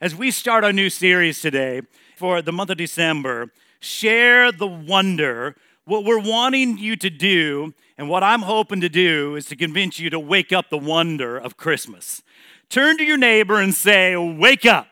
[0.00, 1.82] As we start our new series today
[2.14, 3.50] for the month of December,
[3.80, 5.56] share the wonder.
[5.86, 9.98] What we're wanting you to do, and what I'm hoping to do, is to convince
[9.98, 12.22] you to wake up the wonder of Christmas.
[12.68, 14.86] Turn to your neighbor and say, Wake up.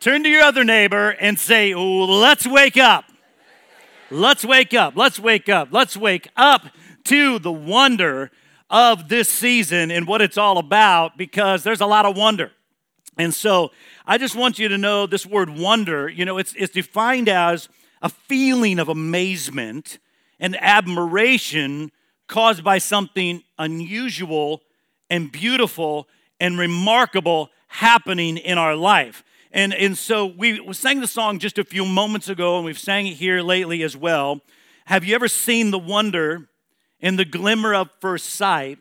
[0.00, 3.04] Turn to your other neighbor and say, Let's wake up.
[4.10, 4.96] Let's wake up.
[4.96, 5.68] Let's wake up.
[5.70, 6.62] Let's wake up
[7.04, 8.32] to the wonder
[8.68, 12.50] of this season and what it's all about because there's a lot of wonder.
[13.18, 13.72] And so
[14.06, 17.68] I just want you to know this word wonder, you know, it's, it's defined as
[18.00, 19.98] a feeling of amazement
[20.38, 21.90] and admiration
[22.28, 24.62] caused by something unusual
[25.10, 26.06] and beautiful
[26.38, 29.24] and remarkable happening in our life.
[29.50, 33.06] And, and so we, sang the song just a few moments ago, and we've sang
[33.06, 34.42] it here lately as well.
[34.84, 36.48] Have you ever seen the wonder
[37.00, 38.78] and the glimmer of first sight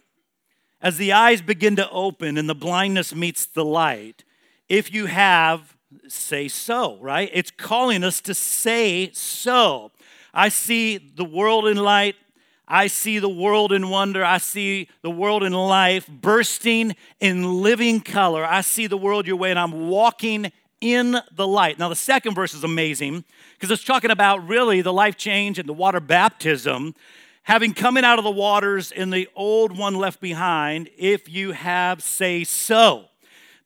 [0.81, 4.23] as the eyes begin to open and the blindness meets the light?
[4.69, 5.75] If you have,
[6.07, 7.29] say so, right?
[7.33, 9.91] It's calling us to say so.
[10.33, 12.15] I see the world in light.
[12.67, 14.25] I see the world in wonder.
[14.25, 18.45] I see the world in life bursting in living color.
[18.45, 21.79] I see the world your way, and I'm walking in the light.
[21.79, 25.67] Now, the second verse is amazing because it's talking about really the life change and
[25.67, 26.93] the water baptism.
[27.43, 32.03] Having coming out of the waters and the old one left behind, if you have,
[32.03, 33.06] say so.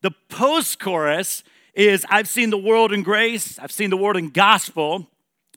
[0.02, 4.30] The post chorus is I've seen the world in grace, I've seen the world in
[4.30, 5.08] gospel.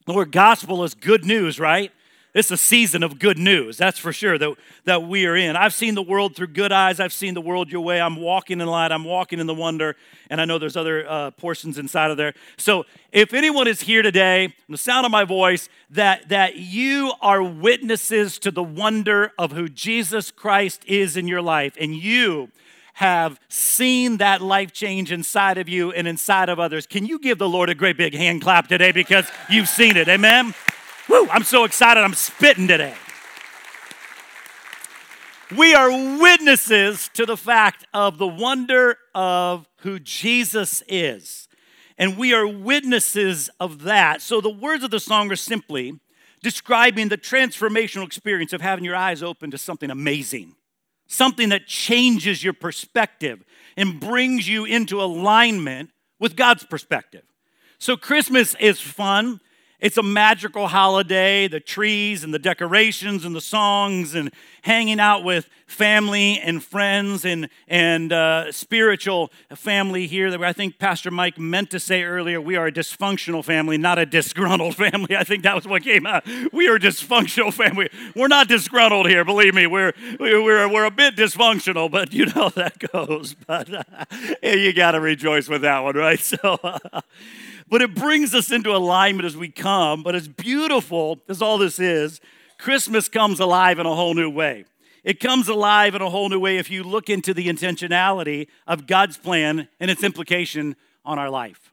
[0.06, 1.90] The word gospel is good news, right?
[2.34, 4.56] It's a season of good news, that's for sure, that,
[4.86, 5.54] that we are in.
[5.54, 6.98] I've seen the world through good eyes.
[6.98, 8.00] I've seen the world your way.
[8.00, 8.90] I'm walking in light.
[8.90, 9.94] I'm walking in the wonder.
[10.28, 12.34] And I know there's other uh, portions inside of there.
[12.56, 17.40] So if anyone is here today, the sound of my voice, that, that you are
[17.40, 22.50] witnesses to the wonder of who Jesus Christ is in your life, and you
[22.94, 26.86] have seen that life change inside of you and inside of others.
[26.86, 30.08] Can you give the Lord a great big hand clap today because you've seen it?
[30.08, 30.54] Amen?
[31.08, 32.00] Woo, I'm so excited.
[32.00, 32.94] I'm spitting today.
[35.56, 41.48] We are witnesses to the fact of the wonder of who Jesus is.
[41.98, 44.22] And we are witnesses of that.
[44.22, 46.00] So the words of the song are simply
[46.42, 50.54] describing the transformational experience of having your eyes open to something amazing
[51.06, 53.44] something that changes your perspective
[53.76, 57.22] and brings you into alignment with God's perspective.
[57.78, 59.40] So, Christmas is fun.
[59.84, 65.24] It's a magical holiday, the trees and the decorations and the songs and hanging out
[65.24, 71.38] with family and friends and, and uh, spiritual family here that I think Pastor Mike
[71.38, 72.40] meant to say earlier.
[72.40, 75.18] We are a dysfunctional family, not a disgruntled family.
[75.18, 76.26] I think that was what came out.
[76.50, 77.90] We are a dysfunctional family.
[78.16, 79.66] We're not disgruntled here, believe me.
[79.66, 83.36] We're, we're, we're a bit dysfunctional, but you know that goes.
[83.46, 83.84] But uh,
[84.42, 86.18] you got to rejoice with that one, right?
[86.24, 86.58] So.
[86.62, 87.02] Uh,
[87.68, 90.02] but it brings us into alignment as we come.
[90.02, 92.20] But as beautiful as all this is,
[92.58, 94.64] Christmas comes alive in a whole new way.
[95.02, 98.86] It comes alive in a whole new way if you look into the intentionality of
[98.86, 101.72] God's plan and its implication on our life.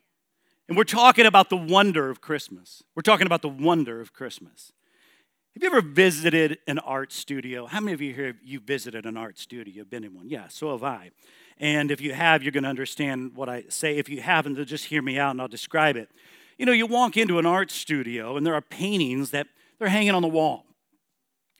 [0.67, 2.83] And we're talking about the wonder of Christmas.
[2.95, 4.73] We're talking about the wonder of Christmas.
[5.53, 7.65] Have you ever visited an art studio?
[7.65, 9.83] How many of you here have you visited an art studio?
[9.83, 10.29] Been in one?
[10.29, 11.11] Yeah, so have I.
[11.57, 13.97] And if you have, you're going to understand what I say.
[13.97, 16.09] If you haven't, then just hear me out and I'll describe it.
[16.57, 19.47] You know, you walk into an art studio and there are paintings that
[19.77, 20.65] they're hanging on the wall.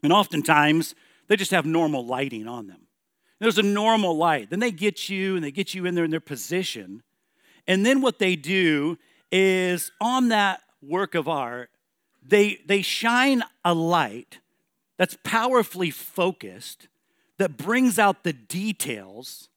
[0.04, 0.96] And oftentimes,
[1.28, 2.88] they just have normal lighting on them.
[3.40, 4.50] There's a normal light.
[4.50, 7.04] Then they get you and they get you in there in their position.
[7.68, 8.98] And then what they do
[9.34, 11.72] is on that work of art,
[12.22, 14.40] they, they shine a light
[14.98, 16.88] that's powerfully focused
[17.38, 19.50] that brings out the details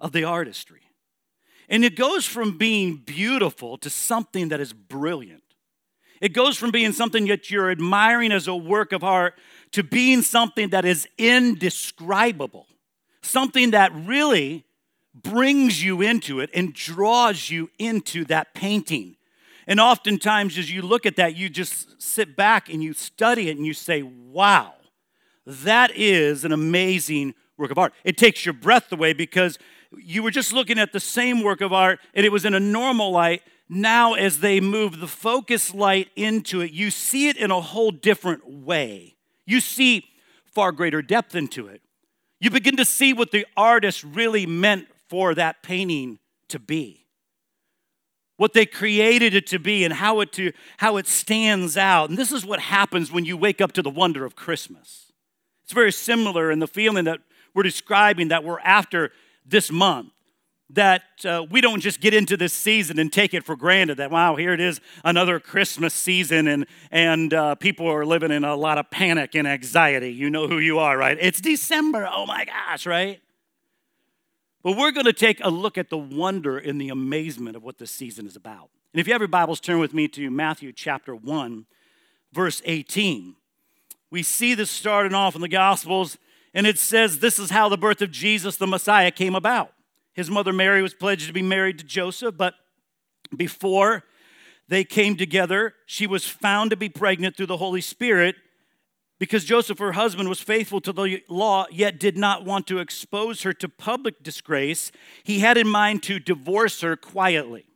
[0.00, 0.82] of the artistry.
[1.68, 5.42] And it goes from being beautiful to something that is brilliant.
[6.20, 9.38] It goes from being something that you're admiring as a work of art
[9.72, 12.66] to being something that is indescribable,
[13.22, 14.64] something that really
[15.14, 19.16] brings you into it and draws you into that painting.
[19.70, 23.56] And oftentimes, as you look at that, you just sit back and you study it
[23.56, 24.74] and you say, wow,
[25.46, 27.94] that is an amazing work of art.
[28.02, 29.60] It takes your breath away because
[29.96, 32.58] you were just looking at the same work of art and it was in a
[32.58, 33.42] normal light.
[33.68, 37.92] Now, as they move the focus light into it, you see it in a whole
[37.92, 39.14] different way.
[39.46, 40.04] You see
[40.46, 41.80] far greater depth into it.
[42.40, 46.18] You begin to see what the artist really meant for that painting
[46.48, 47.06] to be.
[48.40, 52.08] What they created it to be and how it, to, how it stands out.
[52.08, 55.12] And this is what happens when you wake up to the wonder of Christmas.
[55.62, 57.20] It's very similar in the feeling that
[57.52, 59.12] we're describing that we're after
[59.44, 60.12] this month.
[60.70, 64.10] that uh, we don't just get into this season and take it for granted that
[64.10, 68.54] wow here it is another christmas season and and uh, people are living in a
[68.54, 72.44] lot of panic and anxiety you know who you are right it's december oh my
[72.44, 73.20] gosh right
[74.62, 77.78] but we're going to take a look at the wonder and the amazement of what
[77.78, 78.70] this season is about.
[78.92, 81.66] And if you have your bibles turn with me to matthew chapter 1
[82.32, 83.36] verse 18
[84.10, 86.18] we see this starting off in the gospels
[86.52, 89.72] and it says this is how the birth of jesus the messiah came about.
[90.12, 92.54] His mother Mary was pledged to be married to Joseph, but
[93.36, 94.04] before
[94.68, 98.36] they came together, she was found to be pregnant through the Holy Spirit
[99.20, 103.42] because Joseph, her husband, was faithful to the law, yet did not want to expose
[103.42, 104.90] her to public disgrace.
[105.22, 107.66] He had in mind to divorce her quietly.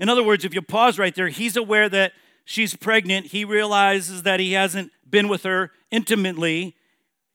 [0.00, 2.12] In other words, if you pause right there, he's aware that
[2.46, 3.26] she's pregnant.
[3.26, 6.74] He realizes that he hasn't been with her intimately.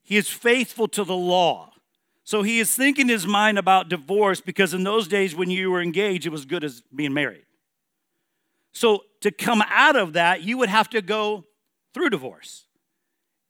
[0.01, 1.73] He is faithful to the law.
[2.23, 5.81] So he is thinking his mind about divorce because in those days when you were
[5.81, 7.45] engaged, it was good as being married.
[8.73, 11.45] So to come out of that, you would have to go
[11.93, 12.66] through divorce.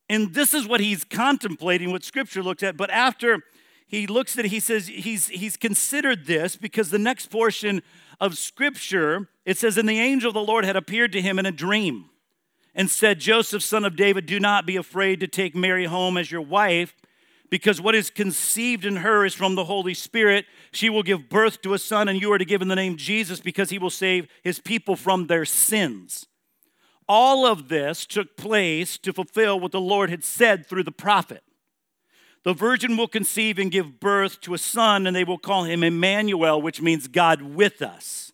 [0.08, 2.76] And this is what he's contemplating, what scripture looks at.
[2.76, 3.42] But after
[3.86, 7.82] he looks at it, he says he's, he's considered this because the next portion
[8.20, 11.46] of scripture, it says, And the angel of the Lord had appeared to him in
[11.46, 12.06] a dream
[12.74, 16.30] and said, Joseph, son of David, do not be afraid to take Mary home as
[16.30, 16.94] your wife
[17.50, 20.46] because what is conceived in her is from the Holy Spirit.
[20.70, 22.96] She will give birth to a son, and you are to give him the name
[22.96, 26.26] Jesus because he will save his people from their sins.
[27.08, 31.42] All of this took place to fulfill what the Lord had said through the prophet.
[32.44, 35.82] The virgin will conceive and give birth to a son, and they will call him
[35.82, 38.32] Emmanuel, which means God with us.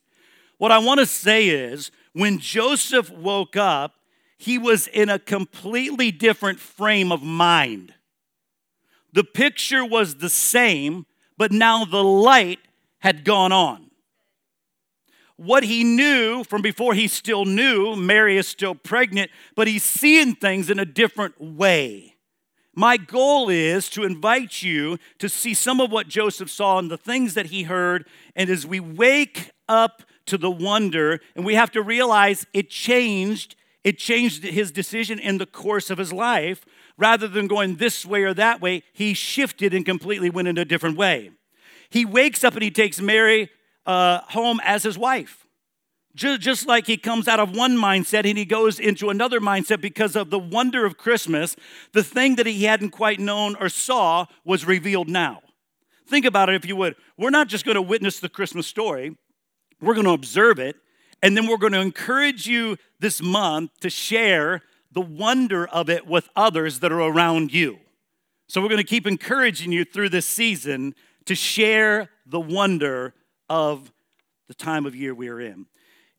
[0.58, 3.94] What I want to say is when Joseph woke up,
[4.36, 7.94] he was in a completely different frame of mind.
[9.12, 11.06] The picture was the same,
[11.38, 12.58] but now the light
[12.98, 13.90] had gone on.
[15.36, 20.34] What he knew from before he still knew, Mary is still pregnant, but he's seeing
[20.34, 22.14] things in a different way.
[22.76, 26.98] My goal is to invite you to see some of what Joseph saw and the
[26.98, 28.06] things that he heard.
[28.34, 33.54] And as we wake up to the wonder, and we have to realize it changed,
[33.84, 36.64] it changed his decision in the course of his life
[36.96, 40.64] rather than going this way or that way, he shifted and completely went in a
[40.64, 41.30] different way.
[41.90, 43.50] He wakes up and he takes Mary
[43.86, 45.46] uh, home as his wife.
[46.14, 49.80] Just, just like he comes out of one mindset and he goes into another mindset
[49.80, 51.56] because of the wonder of Christmas,
[51.92, 55.40] the thing that he hadn't quite known or saw was revealed now.
[56.06, 56.94] Think about it if you would.
[57.18, 59.16] We're not just going to witness the Christmas story,
[59.80, 60.76] we're going to observe it,
[61.22, 66.06] and then we're going to encourage you this month to share the wonder of it
[66.06, 67.78] with others that are around you.
[68.46, 70.94] So, we're going to keep encouraging you through this season
[71.24, 73.14] to share the wonder
[73.48, 73.92] of
[74.48, 75.66] the time of year we are in.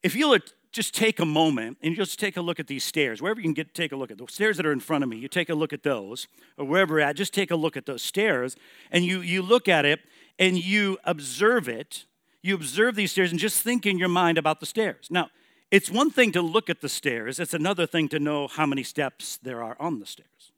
[0.03, 0.37] If you'll
[0.71, 3.53] just take a moment and just take a look at these stairs, wherever you can
[3.53, 5.49] get, take a look at the stairs that are in front of me, you take
[5.49, 6.27] a look at those,
[6.57, 8.55] or wherever you're at, just take a look at those stairs,
[8.91, 10.01] and you, you look at it
[10.37, 12.05] and you observe it.
[12.41, 15.07] You observe these stairs and just think in your mind about the stairs.
[15.09, 15.29] Now,
[15.71, 18.83] it's one thing to look at the stairs, it's another thing to know how many
[18.83, 20.51] steps there are on the stairs,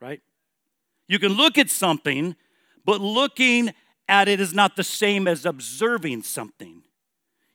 [0.00, 0.22] right?
[1.08, 2.36] You can look at something,
[2.84, 3.74] but looking
[4.08, 6.82] at it is not the same as observing something.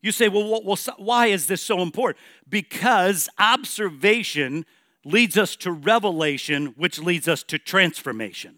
[0.02, 2.20] You say, well, well, why is this so important?
[2.48, 4.66] Because observation
[5.06, 8.58] leads us to revelation, which leads us to transformation.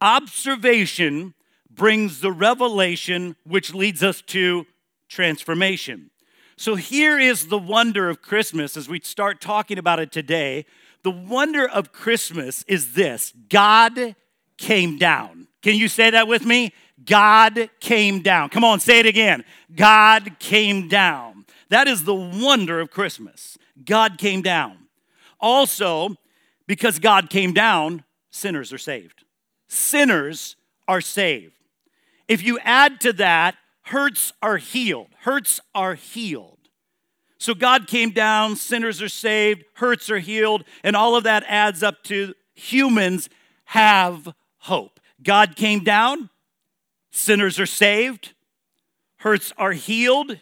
[0.00, 1.34] Observation
[1.68, 4.66] brings the revelation, which leads us to
[5.08, 6.10] transformation.
[6.56, 10.66] So here is the wonder of Christmas as we start talking about it today.
[11.02, 14.14] The wonder of Christmas is this God
[14.58, 15.48] came down.
[15.62, 16.72] Can you say that with me?
[17.04, 18.48] God came down.
[18.50, 19.44] Come on, say it again.
[19.74, 21.44] God came down.
[21.68, 23.56] That is the wonder of Christmas.
[23.84, 24.76] God came down.
[25.40, 26.16] Also,
[26.66, 29.24] because God came down, sinners are saved.
[29.68, 30.56] Sinners
[30.88, 31.54] are saved.
[32.28, 33.56] If you add to that
[33.90, 35.08] hurts are healed.
[35.20, 36.58] Hurts are healed.
[37.38, 41.82] So God came down, sinners are saved, hurts are healed, and all of that adds
[41.82, 43.28] up to humans
[43.64, 44.99] have hope.
[45.22, 46.30] God came down,
[47.10, 48.32] sinners are saved,
[49.18, 50.38] hurts are healed,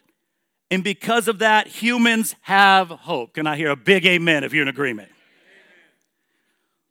[0.70, 3.34] and because of that, humans have hope.
[3.34, 5.10] Can I hear a big amen if you're in agreement?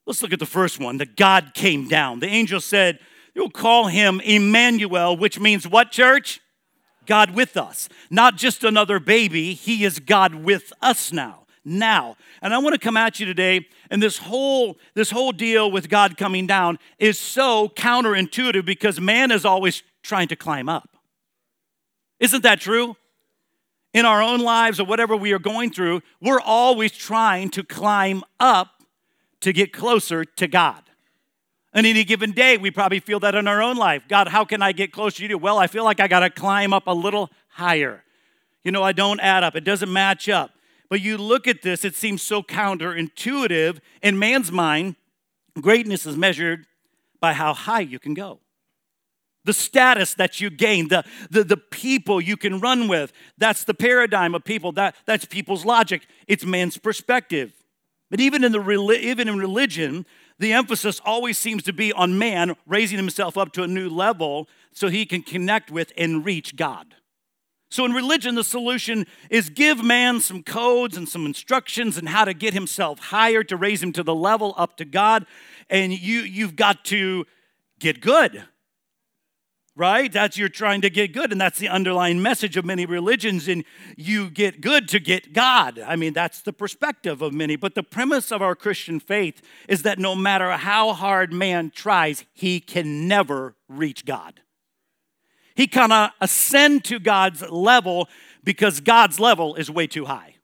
[0.06, 2.20] Let's look at the first one that God came down.
[2.20, 3.00] The angel said,
[3.36, 6.40] You'll call him Emmanuel, which means what, church?
[7.06, 7.90] God with us.
[8.10, 11.47] Not just another baby, He is God with us now.
[11.68, 12.16] Now.
[12.42, 15.90] And I want to come at you today, and this whole this whole deal with
[15.90, 20.90] God coming down is so counterintuitive because man is always trying to climb up.
[22.22, 22.96] Isn't that true?
[23.94, 28.24] In our own lives or whatever we are going through, we're always trying to climb
[28.40, 28.84] up
[29.42, 30.84] to get closer to God.
[31.74, 34.04] And any given day, we probably feel that in our own life.
[34.08, 35.38] God, how can I get closer to you?
[35.38, 38.04] Well, I feel like I got to climb up a little higher.
[38.64, 40.52] You know, I don't add up, it doesn't match up.
[40.90, 43.80] But you look at this, it seems so counterintuitive.
[44.02, 44.96] In man's mind,
[45.60, 46.66] greatness is measured
[47.20, 48.40] by how high you can go.
[49.44, 53.74] The status that you gain, the, the, the people you can run with, that's the
[53.74, 54.72] paradigm of people.
[54.74, 56.06] That, that's people's logic.
[56.28, 57.54] It's man's perspective.
[58.10, 58.62] But even in, the,
[59.02, 60.06] even in religion,
[60.40, 64.48] the emphasis always seems to be on man raising himself up to a new level
[64.72, 66.96] so he can connect with and reach God.
[67.70, 72.24] So, in religion, the solution is give man some codes and some instructions and how
[72.24, 75.26] to get himself higher to raise him to the level up to God.
[75.70, 77.26] And you, you've got to
[77.80, 78.44] get good
[79.78, 80.12] right?
[80.12, 83.48] That's you're trying to get good, and that's the underlying message of many religions.
[83.48, 83.64] And
[83.96, 85.80] you get good to get God.
[85.80, 87.56] I mean, that's the perspective of many.
[87.56, 92.26] But the premise of our Christian faith is that no matter how hard man tries,
[92.34, 94.42] he can never reach God.
[95.58, 98.08] He cannot ascend to God's level
[98.44, 100.36] because God's level is way too high.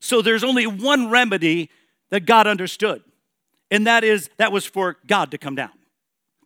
[0.00, 1.68] So there's only one remedy
[2.08, 3.02] that God understood,
[3.70, 5.70] and that is that was for God to come down.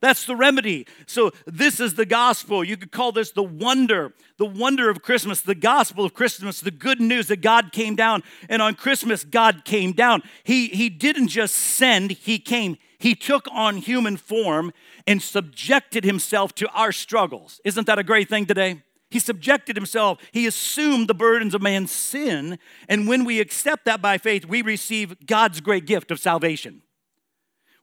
[0.01, 0.87] That's the remedy.
[1.07, 2.63] So, this is the gospel.
[2.63, 6.73] You could call this the wonder, the wonder of Christmas, the gospel of Christmas, the
[6.73, 8.23] good news that God came down.
[8.49, 10.23] And on Christmas, God came down.
[10.43, 12.77] He, he didn't just send, He came.
[13.05, 14.73] He took on human form
[15.07, 17.61] and subjected Himself to our struggles.
[17.63, 18.83] Isn't that a great thing today?
[19.11, 20.19] He subjected himself.
[20.33, 22.59] He assumed the burdens of man's sin.
[22.89, 26.81] And when we accept that by faith, we receive God's great gift of salvation.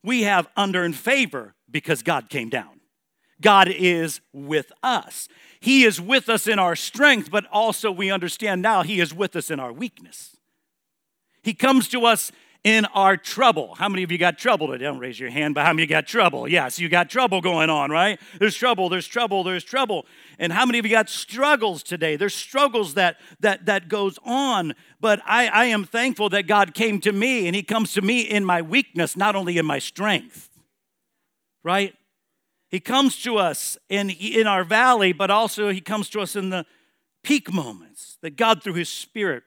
[0.03, 2.81] We have unearned favor because God came down.
[3.39, 5.29] God is with us.
[5.59, 9.35] He is with us in our strength, but also we understand now He is with
[9.35, 10.35] us in our weakness.
[11.43, 12.31] He comes to us
[12.63, 13.73] in our trouble.
[13.75, 14.85] How many of you got trouble today?
[14.85, 16.47] Don't raise your hand, but how many of you got trouble?
[16.47, 18.19] Yes, you got trouble going on, right?
[18.39, 20.05] There's trouble, there's trouble, there's trouble.
[20.37, 22.15] And how many of you got struggles today?
[22.15, 24.75] There's struggles that that that goes on.
[24.99, 28.21] But I, I am thankful that God came to me and He comes to me
[28.21, 30.49] in my weakness, not only in my strength
[31.63, 31.93] right?
[32.69, 36.49] He comes to us in, in our valley, but also he comes to us in
[36.49, 36.65] the
[37.23, 39.43] peak moments that God, through his Spirit,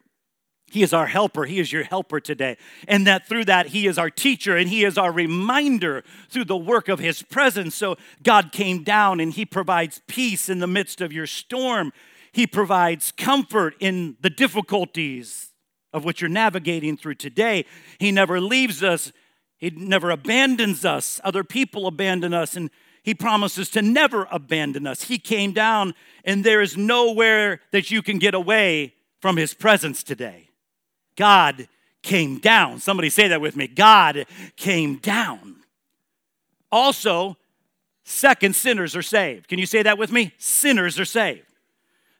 [0.74, 1.44] he is our helper.
[1.44, 2.56] He is your helper today.
[2.88, 6.56] And that through that, He is our teacher and He is our reminder through the
[6.56, 7.76] work of His presence.
[7.76, 11.92] So God came down and He provides peace in the midst of your storm.
[12.32, 15.52] He provides comfort in the difficulties
[15.92, 17.66] of what you're navigating through today.
[18.00, 19.12] He never leaves us
[19.56, 21.20] he never abandons us.
[21.24, 22.68] Other people abandon us, and
[23.02, 25.04] He promises to never abandon us.
[25.04, 30.02] He came down, and there is nowhere that you can get away from His presence
[30.02, 30.50] today.
[31.16, 31.68] God
[32.02, 32.80] came down.
[32.80, 33.66] Somebody say that with me.
[33.66, 35.56] God came down.
[36.70, 37.36] Also,
[38.04, 39.48] second, sinners are saved.
[39.48, 40.32] Can you say that with me?
[40.38, 41.46] Sinners are saved.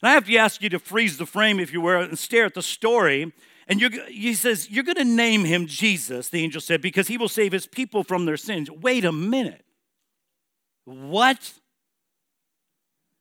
[0.00, 2.46] And I have to ask you to freeze the frame, if you will, and stare
[2.46, 3.32] at the story
[3.66, 7.28] and he says, You're going to name him Jesus, the angel said, because he will
[7.28, 8.70] save his people from their sins.
[8.70, 9.64] Wait a minute.
[10.84, 11.52] What?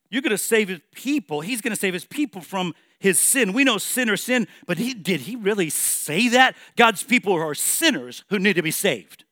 [0.09, 1.41] You're going to save his people.
[1.41, 3.51] He's going to save his people from his sin.
[3.51, 6.55] We know sin or sin, but he, did he really say that?
[6.77, 9.25] God's people are sinners who need to be saved.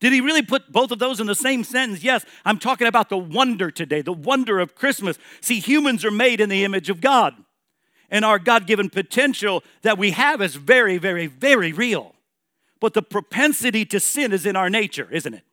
[0.00, 2.02] Did he really put both of those in the same sentence?
[2.02, 5.18] Yes, I'm talking about the wonder today, the wonder of Christmas.
[5.42, 7.34] See, humans are made in the image of God
[8.10, 12.14] and our God given potential that we have is very, very, very real.
[12.80, 15.44] But the propensity to sin is in our nature, isn't it?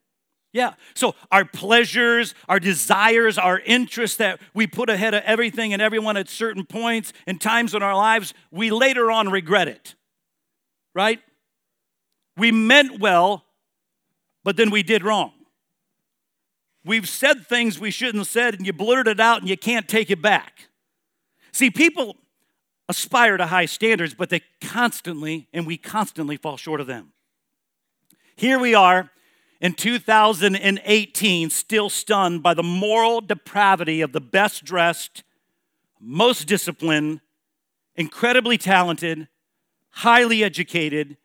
[0.57, 0.73] Yeah.
[0.95, 6.17] So our pleasures, our desires, our interests that we put ahead of everything and everyone
[6.17, 9.93] at certain points and times in our lives, we later on regret it.
[10.95, 11.19] Right?
[12.37, 13.45] We meant well,
[14.43, 15.31] but then we did wrong.
[16.83, 19.87] We've said things we shouldn't have said, and you blurted it out and you can't
[19.87, 20.69] take it back.
[21.51, 22.15] See, people
[22.89, 27.13] aspire to high standards, but they constantly, and we constantly fall short of them.
[28.35, 29.11] Here we are
[29.59, 35.23] in 2018, still stunned by the moral depravity of the best dressed,
[35.99, 37.21] most disciplined,
[37.95, 39.27] incredibly talented,
[39.89, 41.17] highly educated,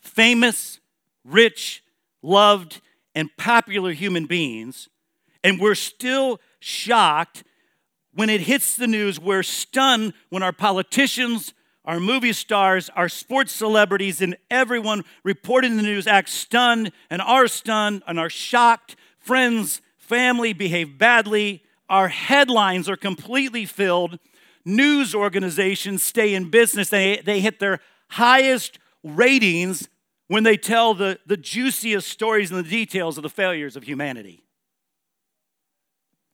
[0.00, 0.80] famous,
[1.24, 1.84] rich,
[2.22, 2.80] loved,
[3.14, 4.88] and popular human beings.
[5.42, 7.44] And we're still shocked
[8.14, 11.52] when it hits the news, we're stunned when our politicians,
[11.84, 17.46] our movie stars, our sports celebrities, and everyone reporting the news act stunned and are
[17.46, 18.96] stunned and are shocked.
[19.18, 21.62] Friends, family behave badly.
[21.88, 24.18] our headlines are completely filled.
[24.64, 26.88] News organizations stay in business.
[26.88, 29.88] They, they hit their highest ratings
[30.28, 34.43] when they tell the, the juiciest stories and the details of the failures of humanity.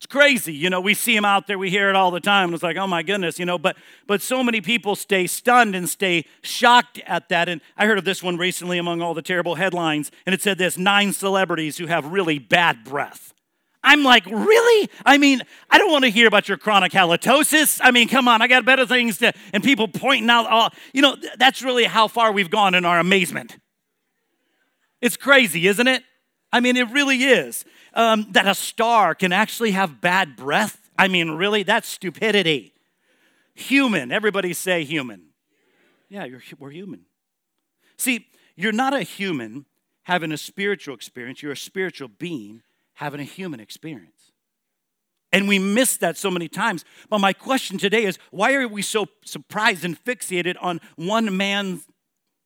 [0.00, 0.80] It's crazy, you know.
[0.80, 2.54] We see them out there, we hear it all the time.
[2.54, 3.59] It's like, oh my goodness, you know.
[3.59, 3.76] But
[4.07, 7.50] but so many people stay stunned and stay shocked at that.
[7.50, 10.57] And I heard of this one recently among all the terrible headlines, and it said
[10.57, 13.35] this: nine celebrities who have really bad breath.
[13.83, 14.88] I'm like, really?
[15.04, 17.78] I mean, I don't want to hear about your chronic halitosis.
[17.83, 19.35] I mean, come on, I got better things to.
[19.52, 22.99] And people pointing out, all, you know, that's really how far we've gone in our
[22.99, 23.59] amazement.
[25.02, 26.02] It's crazy, isn't it?
[26.52, 27.64] I mean, it really is
[27.95, 30.90] um, that a star can actually have bad breath?
[30.99, 31.62] I mean, really?
[31.62, 32.75] That's stupidity.
[33.54, 34.11] Human.
[34.12, 35.26] Everybody say human.
[36.09, 36.26] Yeah,
[36.59, 37.02] we're human.
[37.97, 38.26] See,
[38.57, 39.66] you're not a human
[40.04, 42.62] having a spiritual experience, you're a spiritual being
[42.95, 44.33] having a human experience.
[45.33, 46.85] And we miss that so many times.
[47.09, 51.87] But my question today is why are we so surprised and fixated on one man's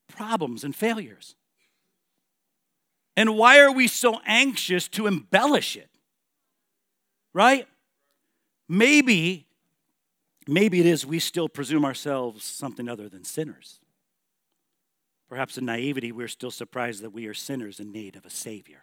[0.09, 1.35] problems and failures?
[3.16, 5.90] And why are we so anxious to embellish it?
[7.33, 7.68] Right?
[8.68, 9.47] Maybe,
[10.49, 13.80] maybe it is we still presume ourselves something other than sinners.
[15.28, 18.83] Perhaps in naivety, we're still surprised that we are sinners in need of a Savior.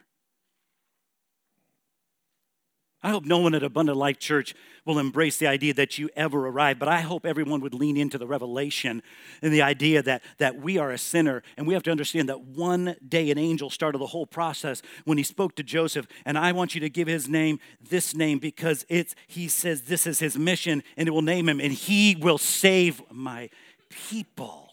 [3.03, 4.53] I hope no one at Abundant Life Church
[4.85, 8.19] will embrace the idea that you ever arrive, but I hope everyone would lean into
[8.19, 9.01] the revelation
[9.41, 11.41] and the idea that, that we are a sinner.
[11.57, 15.17] And we have to understand that one day an angel started the whole process when
[15.17, 16.07] he spoke to Joseph.
[16.25, 20.05] And I want you to give his name this name because it's, he says this
[20.05, 23.49] is his mission and it will name him and he will save my
[23.89, 24.69] people.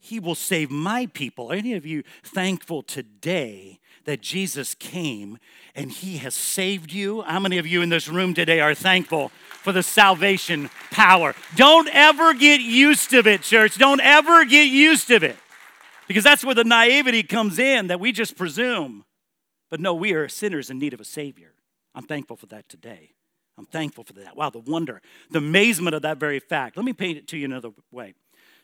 [0.00, 1.52] He will save my people.
[1.52, 5.38] Are any of you thankful today that Jesus came
[5.74, 7.22] and he has saved you.
[7.22, 9.30] How many of you in this room today are thankful
[9.62, 11.34] for the salvation power?
[11.56, 13.76] Don't ever get used to it, church.
[13.76, 15.36] Don't ever get used to it.
[16.06, 19.04] Because that's where the naivety comes in that we just presume.
[19.70, 21.52] But no, we are sinners in need of a Savior.
[21.94, 23.12] I'm thankful for that today.
[23.56, 24.36] I'm thankful for that.
[24.36, 26.76] Wow, the wonder, the amazement of that very fact.
[26.76, 28.14] Let me paint it to you another way.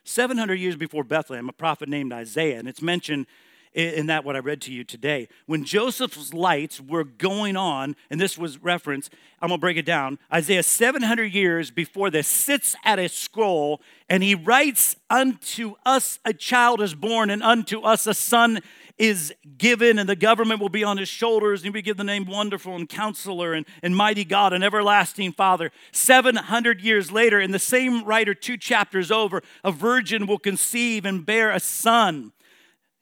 [0.03, 3.27] 700 years before Bethlehem, a prophet named Isaiah, and it's mentioned
[3.73, 5.29] in that what I read to you today.
[5.45, 9.09] When Joseph's lights were going on, and this was reference,
[9.41, 10.19] I'm gonna break it down.
[10.31, 16.33] Isaiah 700 years before this sits at a scroll, and he writes, Unto us a
[16.33, 18.59] child is born, and unto us a son
[18.97, 22.25] is given, and the government will be on his shoulders, and will give the name
[22.25, 25.71] Wonderful and Counselor and, and Mighty God and Everlasting Father.
[25.93, 31.25] 700 years later, in the same writer, two chapters over, a virgin will conceive and
[31.25, 32.33] bear a son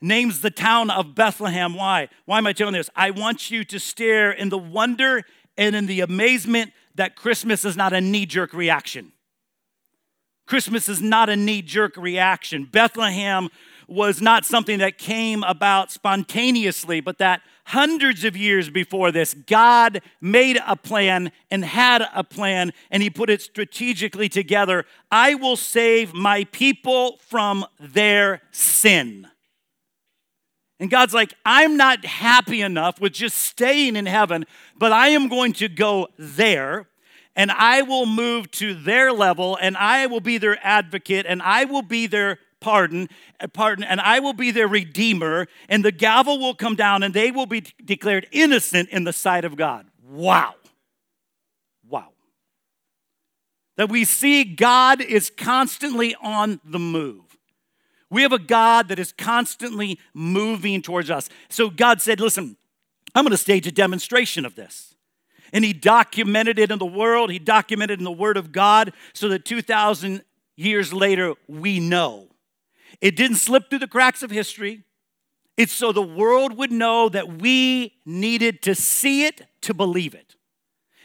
[0.02, 1.74] names the town of Bethlehem.
[1.74, 2.10] Why?
[2.26, 2.90] Why am I telling this?
[2.96, 5.24] I want you to stare in the wonder
[5.58, 9.12] and in the amazement that Christmas is not a knee jerk reaction.
[10.46, 12.66] Christmas is not a knee jerk reaction.
[12.66, 13.50] Bethlehem
[13.88, 20.02] was not something that came about spontaneously, but that hundreds of years before this, God
[20.22, 24.86] made a plan and had a plan, and He put it strategically together.
[25.12, 29.28] I will save my people from their sin.
[30.80, 34.46] And God's like, I'm not happy enough with just staying in heaven,
[34.78, 36.88] but I am going to go there
[37.36, 41.66] and I will move to their level and I will be their advocate and I
[41.66, 46.40] will be their pardon, uh, pardon and I will be their redeemer and the gavel
[46.40, 49.86] will come down and they will be declared innocent in the sight of God.
[50.10, 50.56] Wow.
[51.88, 52.10] Wow.
[53.76, 57.29] That we see God is constantly on the move.
[58.10, 61.30] We have a God that is constantly moving towards us.
[61.50, 62.58] So God said, Listen,
[63.14, 64.96] I'm going to stage a demonstration of this.
[65.54, 69.30] And He documented it in the world, He documented in the Word of God so
[69.30, 70.24] that 2,000
[70.56, 72.28] years later, we know.
[73.02, 74.84] It didn't slip through the cracks of history.
[75.58, 80.36] It's so the world would know that we needed to see it to believe it.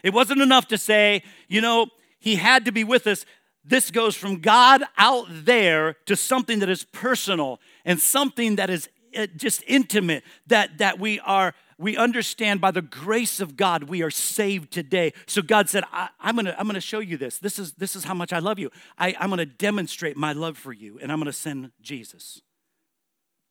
[0.01, 1.87] It wasn't enough to say, you know,
[2.19, 3.25] he had to be with us.
[3.67, 8.89] This goes from God out there to something that is personal and something that is
[9.17, 14.01] uh, just intimate that that we are we understand by the grace of God we
[14.01, 15.13] are saved today.
[15.25, 17.39] So God said, I, am gonna I'm gonna show you this.
[17.39, 18.69] This is this is how much I love you.
[18.97, 22.41] I, I'm gonna demonstrate my love for you, and I'm gonna send Jesus,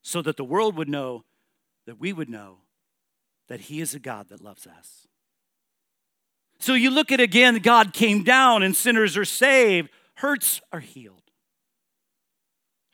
[0.02, 1.24] so that the world would know
[1.86, 2.58] that we would know
[3.48, 5.06] that He is a God that loves us.
[6.60, 9.90] So you look at again, God came down and sinners are saved.
[10.16, 11.22] Hurts are healed.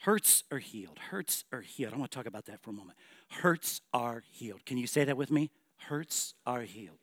[0.01, 0.99] Hurts are healed.
[1.11, 1.93] Hurts are healed.
[1.93, 2.99] I want to talk about that for a moment.
[3.31, 4.65] Hurts are healed.
[4.65, 5.51] Can you say that with me?
[5.77, 6.99] Hurts are healed.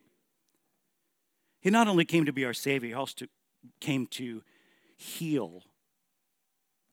[1.60, 3.26] He not only came to be our Savior, he also
[3.80, 4.42] came to
[4.96, 5.62] heal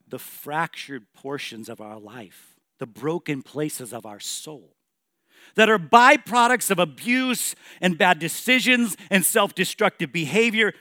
[0.08, 4.76] the fractured portions of our life, the broken places of our soul
[5.56, 10.74] that are byproducts of abuse and bad decisions and self destructive behavior.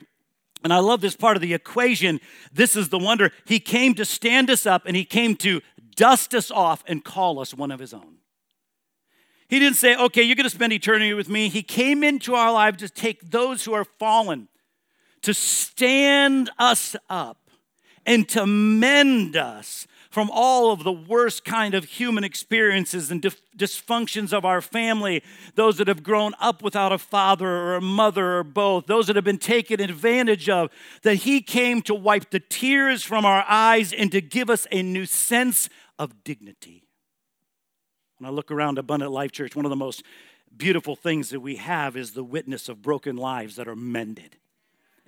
[0.65, 2.21] And I love this part of the equation.
[2.51, 3.31] This is the wonder.
[3.45, 5.61] He came to stand us up and he came to
[5.95, 8.17] dust us off and call us one of his own.
[9.49, 11.51] He didn't say, okay, you're going to spend eternity with me.
[11.51, 14.49] He came into our lives to take those who are fallen,
[15.21, 17.51] to stand us up,
[18.07, 23.43] and to mend us from all of the worst kind of human experiences and dif-
[23.59, 25.25] dysfunctions of our family,
[25.57, 29.17] those that have grown up without a father or a mother or both, those that
[29.17, 30.71] have been taken advantage of,
[31.03, 34.83] that He came to wipe the tears from our eyes and to give us a
[34.83, 36.85] new sense of dignity.
[38.19, 40.05] When I look around Abundant Life Church, one of the most
[40.57, 44.37] beautiful things that we have is the witness of broken lives that are mended.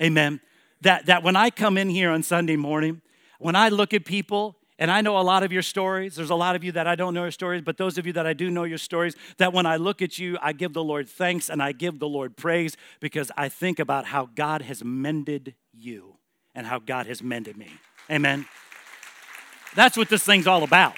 [0.02, 0.40] Amen.
[0.80, 3.02] That, that when I come in here on Sunday morning,
[3.38, 6.16] when I look at people and I know a lot of your stories.
[6.16, 8.12] There's a lot of you that I don't know your stories, but those of you
[8.12, 10.84] that I do know your stories, that when I look at you, I give the
[10.84, 14.84] Lord thanks and I give the Lord praise because I think about how God has
[14.84, 16.16] mended you
[16.54, 17.70] and how God has mended me.
[18.10, 18.46] Amen.
[19.74, 20.94] That's what this thing's all about.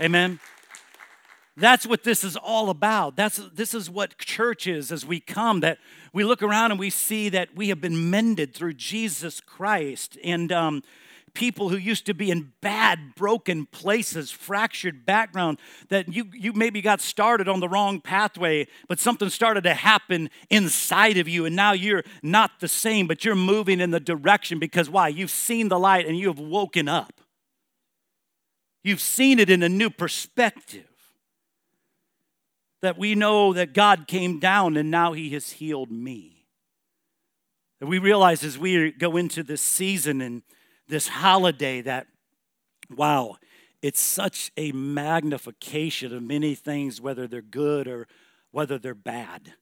[0.00, 0.38] Amen.
[1.56, 3.14] That's what this is all about.
[3.16, 5.78] That's this is what church is as we come that
[6.12, 10.50] we look around and we see that we have been mended through Jesus Christ and
[10.50, 10.82] um,
[11.34, 16.80] people who used to be in bad, broken places, fractured background, that you, you maybe
[16.80, 21.54] got started on the wrong pathway, but something started to happen inside of you, and
[21.54, 25.08] now you're not the same, but you're moving in the direction because why?
[25.08, 27.20] You've seen the light and you have woken up.
[28.84, 30.84] You've seen it in a new perspective.
[32.82, 36.44] That we know that God came down and now He has healed me.
[37.80, 40.42] That we realize as we go into this season and
[40.88, 42.06] this holiday that,
[42.94, 43.36] wow,
[43.82, 48.06] it's such a magnification of many things, whether they're good or
[48.50, 49.54] whether they're bad.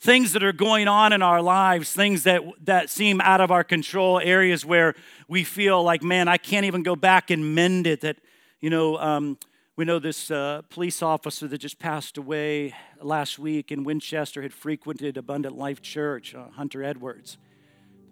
[0.00, 3.64] Things that are going on in our lives, things that, that seem out of our
[3.64, 4.94] control, areas where
[5.26, 8.02] we feel like, man, I can't even go back and mend it.
[8.02, 8.16] That,
[8.60, 9.38] you know, um,
[9.76, 14.52] we know this uh, police officer that just passed away last week in Winchester had
[14.52, 17.36] frequented Abundant Life Church, uh, Hunter Edwards.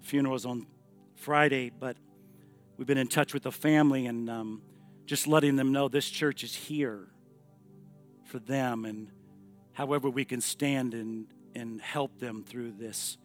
[0.03, 0.66] The funeral was on
[1.17, 1.97] Friday, but
[2.77, 4.63] we've been in touch with the family and um,
[5.07, 7.09] just letting them know this church is here
[8.25, 9.11] for them and
[9.73, 13.19] however we can stand and, and help them through this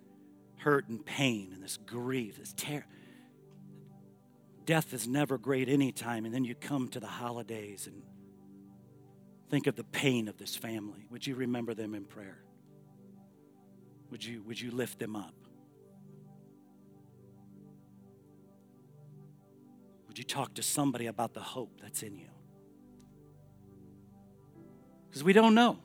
[0.57, 2.85] hurt and pain and this grief, this terror.
[4.65, 8.03] Death is never great anytime, and then you come to the holidays and
[9.49, 11.05] think of the pain of this family.
[11.09, 12.43] Would you remember them in prayer?
[14.11, 15.33] Would you, would you lift them up?
[20.11, 22.27] Would you talk to somebody about the hope that's in you?
[25.07, 25.79] Because we don't know.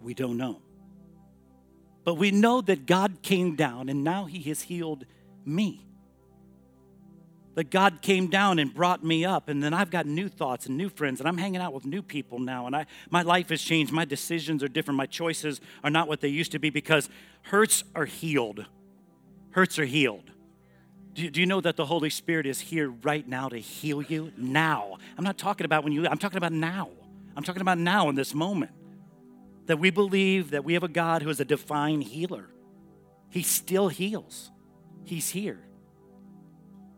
[0.00, 0.62] We don't know.
[2.04, 5.04] But we know that God came down and now He has healed
[5.44, 5.86] me.
[7.54, 10.78] That God came down and brought me up, and then I've got new thoughts and
[10.78, 13.60] new friends, and I'm hanging out with new people now, and I, my life has
[13.60, 13.92] changed.
[13.92, 14.96] My decisions are different.
[14.96, 17.10] My choices are not what they used to be because
[17.42, 18.64] hurts are healed.
[19.50, 20.30] Hurts are healed.
[21.14, 24.32] Do, do you know that the Holy Spirit is here right now to heal you?
[24.36, 24.98] Now.
[25.16, 26.90] I'm not talking about when you, I'm talking about now.
[27.36, 28.72] I'm talking about now in this moment.
[29.66, 32.48] That we believe that we have a God who is a divine healer.
[33.30, 34.50] He still heals.
[35.04, 35.60] He's here.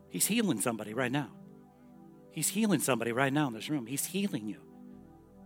[0.08, 1.30] He's healing somebody right now.
[2.30, 3.86] He's healing somebody right now in this room.
[3.86, 4.60] He's healing you.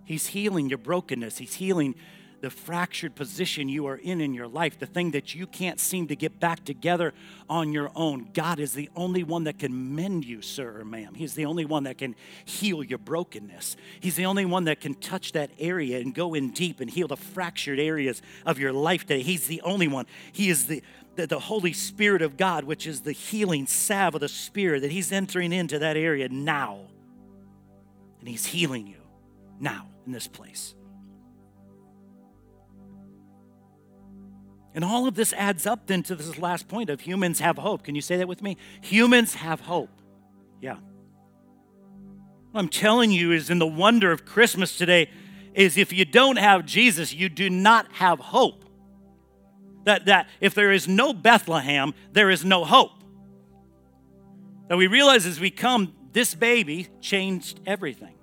[0.05, 1.39] He's healing your brokenness.
[1.39, 1.95] He's healing
[2.41, 6.09] the fractured position you are in in your life, the thing that you can't seem
[6.09, 7.13] to get back together
[7.49, 8.31] on your own.
[8.33, 11.15] God is the only one that can mend you, sir or ma'am.
[11.15, 13.77] He's the only one that can heal your brokenness.
[14.01, 17.09] He's the only one that can touch that area and go in deep and heal
[17.09, 19.23] the fractured areas of your life today.
[19.23, 20.07] He's the only one.
[20.33, 20.83] He is the
[21.17, 25.13] the, Holy Spirit of God, which is the healing salve of the Spirit, that He's
[25.13, 26.87] entering into that area now.
[28.21, 29.03] And He's healing you
[29.59, 30.75] now in this place.
[34.81, 37.83] And all of this adds up then to this last point of humans have hope.
[37.83, 38.57] Can you say that with me?
[38.81, 39.91] Humans have hope.
[40.63, 40.77] Yeah.
[42.51, 45.11] What I'm telling you is in the wonder of Christmas today
[45.53, 48.65] is if you don't have Jesus, you do not have hope.
[49.85, 53.05] That, that if there is no Bethlehem, there is no hope.
[54.69, 58.15] That we realize as we come, this baby changed everything.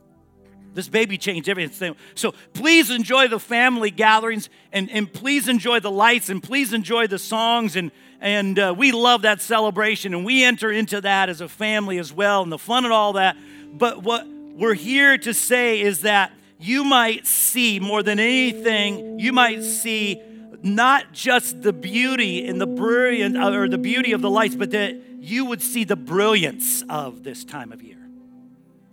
[0.74, 1.96] This baby changed everything.
[2.16, 7.08] So please enjoy the family gatherings and, and please enjoy the lights and please enjoy
[7.08, 7.76] the songs.
[7.76, 11.98] And, and uh, we love that celebration and we enter into that as a family
[11.98, 13.38] as well and the fun and all that.
[13.74, 19.32] But what we're here to say is that you might see more than anything, you
[19.32, 20.22] might see
[20.64, 25.00] not just the beauty and the brilliant or the beauty of the lights, but that
[25.20, 27.97] you would see the brilliance of this time of year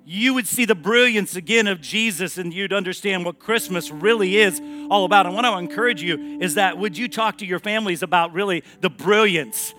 [0.07, 4.61] you would see the brilliance again of Jesus and you'd understand what Christmas really is
[4.91, 5.27] all about.
[5.27, 8.03] And what I want to encourage you is that would you talk to your families
[8.03, 9.75] about really the brilliance?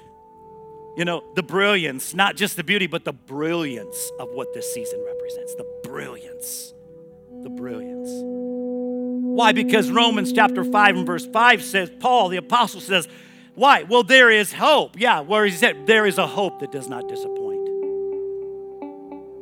[0.98, 5.04] You know, the brilliance, not just the beauty, but the brilliance of what this season
[5.06, 5.54] represents.
[5.56, 6.74] The brilliance.
[7.44, 8.10] The brilliance.
[9.36, 9.52] Why?
[9.52, 13.08] Because Romans chapter 5 and verse 5 says, Paul, the apostle says,
[13.54, 13.84] why?
[13.84, 15.00] Well, there is hope.
[15.00, 17.45] Yeah, where he said, there is a hope that does not disappoint.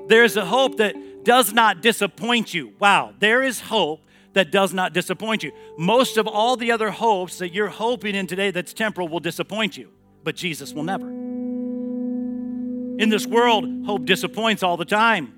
[0.07, 2.73] There's a hope that does not disappoint you.
[2.79, 4.01] Wow, there is hope
[4.33, 5.51] that does not disappoint you.
[5.77, 9.77] Most of all the other hopes that you're hoping in today that's temporal will disappoint
[9.77, 9.89] you,
[10.23, 11.07] but Jesus will never.
[11.07, 15.33] In this world, hope disappoints all the time.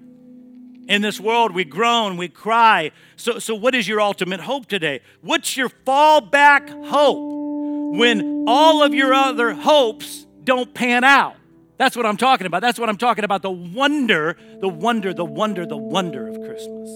[0.87, 2.91] In this world, we groan, we cry.
[3.15, 5.01] So, so what is your ultimate hope today?
[5.21, 11.35] What's your fallback hope when all of your other hopes don't pan out?
[11.77, 12.61] That's what I'm talking about.
[12.61, 13.41] That's what I'm talking about.
[13.41, 16.89] The wonder, the wonder, the wonder, the wonder of Christmas.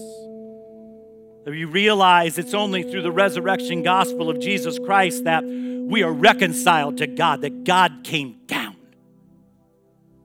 [1.44, 6.12] That you realize it's only through the resurrection gospel of Jesus Christ that we are
[6.12, 8.76] reconciled to God, that God came down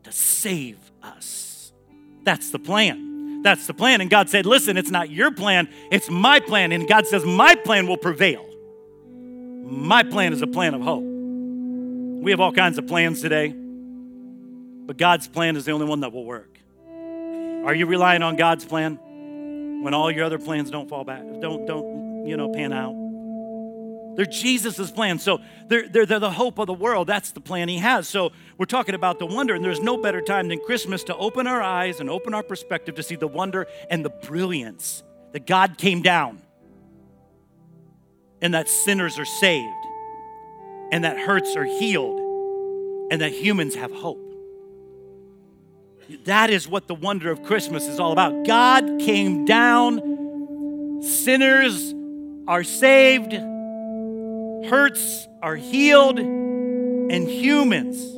[0.03, 1.73] to save us.
[2.23, 3.41] That's the plan.
[3.41, 4.01] That's the plan.
[4.01, 6.71] And God said, Listen, it's not your plan, it's my plan.
[6.71, 8.45] And God says, My plan will prevail.
[9.63, 11.03] My plan is a plan of hope.
[11.03, 13.53] We have all kinds of plans today.
[14.85, 16.59] But God's plan is the only one that will work.
[17.65, 18.99] Are you relying on God's plan
[19.81, 22.95] when all your other plans don't fall back, don't, don't, you know, pan out?
[24.15, 25.19] They're Jesus' plan.
[25.19, 27.07] So they're, they're, they're the hope of the world.
[27.07, 28.07] That's the plan he has.
[28.07, 31.47] So we're talking about the wonder, and there's no better time than Christmas to open
[31.47, 35.77] our eyes and open our perspective to see the wonder and the brilliance that God
[35.77, 36.41] came down
[38.41, 39.85] and that sinners are saved
[40.91, 42.19] and that hurts are healed
[43.11, 44.24] and that humans have hope.
[46.25, 48.47] That is what the wonder of Christmas is all about.
[48.47, 51.93] God came down, sinners
[52.47, 53.31] are saved,
[54.67, 58.14] hurts are healed, and humans